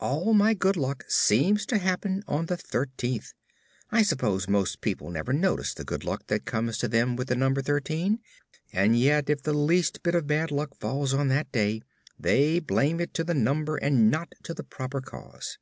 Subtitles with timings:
[0.00, 3.34] "All my good luck seems to happen on the thirteenth.
[3.92, 7.36] I suppose most people never notice the good luck that comes to them with the
[7.36, 8.18] number 13,
[8.72, 11.82] and yet if the least bit of bad luck falls on that day,
[12.18, 15.56] they blame it to the number, and not to the proper cause."